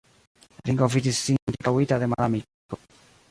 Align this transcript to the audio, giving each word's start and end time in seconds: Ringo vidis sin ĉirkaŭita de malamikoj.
Ringo 0.69 0.87
vidis 0.95 1.19
sin 1.27 1.37
ĉirkaŭita 1.51 1.99
de 2.05 2.09
malamikoj. 2.15 2.81